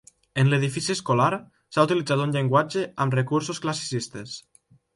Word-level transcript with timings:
En 0.43 0.47
l'edifici 0.53 0.89
escolar 0.93 1.27
s'ha 1.75 1.85
utilitzat 1.89 2.25
un 2.25 2.35
llenguatge 2.37 2.89
amb 3.05 3.19
recursos 3.21 3.63
classicistes. 3.69 4.37